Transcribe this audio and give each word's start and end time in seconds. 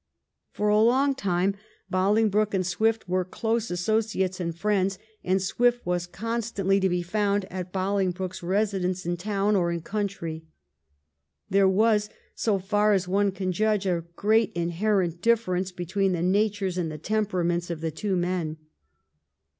For 0.49 0.69
a 0.69 0.81
long 0.81 1.13
time 1.13 1.53
Bolingbroke 1.91 2.55
and 2.55 2.65
Swift 2.65 3.07
were 3.07 3.23
close 3.23 3.69
associates 3.69 4.39
and 4.39 4.57
friends, 4.57 4.97
and 5.23 5.39
Swift 5.39 5.85
was 5.85 6.07
constantly 6.07 6.79
to 6.79 6.89
be 6.89 7.03
found 7.03 7.45
at 7.51 7.71
Bolingbroke's 7.71 8.41
residence 8.41 9.05
in 9.05 9.15
town 9.15 9.55
or 9.55 9.77
country. 9.81 10.43
There 11.51 11.69
was, 11.69 12.09
so 12.33 12.57
far 12.57 12.93
as 12.93 13.07
one 13.07 13.31
can 13.31 13.51
judge, 13.51 13.85
a 13.85 14.03
great 14.15 14.51
inherent 14.53 15.21
difference 15.21 15.71
between 15.71 16.13
the 16.13 16.23
natures 16.23 16.79
and 16.79 16.91
the 16.91 16.97
temperaments 16.97 17.69
of 17.69 17.81
the 17.81 17.91
two 17.91 18.15
men. 18.15 18.57